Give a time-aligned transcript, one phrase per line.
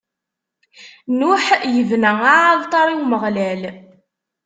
[1.19, 1.45] Nuḥ
[1.79, 3.61] ibna aɛalṭar i Umeɣlal.